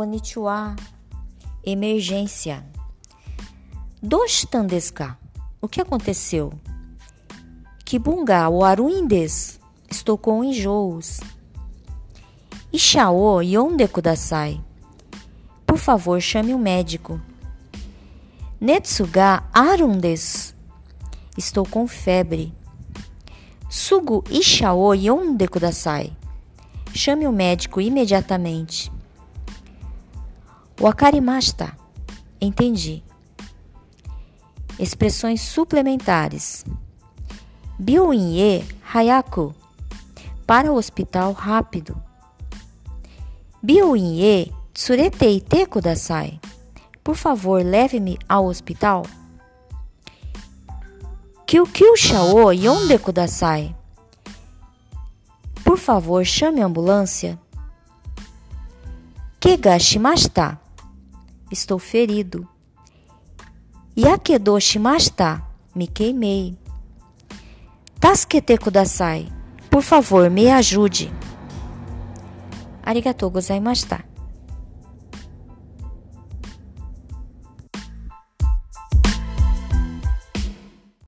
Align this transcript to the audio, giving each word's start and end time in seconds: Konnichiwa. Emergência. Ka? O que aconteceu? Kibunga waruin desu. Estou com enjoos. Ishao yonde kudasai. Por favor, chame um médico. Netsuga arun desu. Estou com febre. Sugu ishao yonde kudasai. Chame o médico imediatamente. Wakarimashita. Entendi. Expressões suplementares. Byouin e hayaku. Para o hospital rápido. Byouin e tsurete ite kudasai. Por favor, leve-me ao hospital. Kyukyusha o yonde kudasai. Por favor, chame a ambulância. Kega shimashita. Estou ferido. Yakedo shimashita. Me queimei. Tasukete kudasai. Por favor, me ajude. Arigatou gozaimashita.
Konnichiwa. 0.00 0.76
Emergência. 1.62 2.64
Ka? 4.94 5.18
O 5.60 5.68
que 5.68 5.78
aconteceu? 5.78 6.54
Kibunga 7.84 8.48
waruin 8.48 9.06
desu. 9.06 9.60
Estou 9.90 10.16
com 10.16 10.42
enjoos. 10.42 11.20
Ishao 12.72 13.42
yonde 13.42 13.86
kudasai. 13.88 14.64
Por 15.66 15.76
favor, 15.76 16.18
chame 16.18 16.54
um 16.54 16.58
médico. 16.58 17.20
Netsuga 18.58 19.44
arun 19.52 19.98
desu. 19.98 20.54
Estou 21.36 21.66
com 21.66 21.86
febre. 21.86 22.54
Sugu 23.68 24.24
ishao 24.30 24.94
yonde 24.94 25.46
kudasai. 25.46 26.16
Chame 26.94 27.26
o 27.26 27.32
médico 27.32 27.82
imediatamente. 27.82 28.90
Wakarimashita. 30.80 31.76
Entendi. 32.40 33.04
Expressões 34.78 35.42
suplementares. 35.42 36.64
Byouin 37.78 38.38
e 38.38 38.64
hayaku. 38.82 39.54
Para 40.46 40.72
o 40.72 40.76
hospital 40.76 41.32
rápido. 41.32 42.02
Byouin 43.62 44.22
e 44.22 44.52
tsurete 44.72 45.28
ite 45.28 45.66
kudasai. 45.66 46.40
Por 47.04 47.14
favor, 47.14 47.62
leve-me 47.62 48.18
ao 48.26 48.46
hospital. 48.46 49.04
Kyukyusha 51.46 52.22
o 52.22 52.52
yonde 52.52 52.98
kudasai. 52.98 53.76
Por 55.62 55.76
favor, 55.76 56.24
chame 56.24 56.62
a 56.62 56.66
ambulância. 56.66 57.38
Kega 59.38 59.78
shimashita. 59.78 60.59
Estou 61.50 61.78
ferido. 61.78 62.46
Yakedo 63.96 64.58
shimashita. 64.60 65.42
Me 65.74 65.86
queimei. 65.86 66.56
Tasukete 67.98 68.56
kudasai. 68.56 69.32
Por 69.68 69.82
favor, 69.82 70.30
me 70.30 70.50
ajude. 70.50 71.12
Arigatou 72.82 73.30
gozaimashita. 73.30 74.04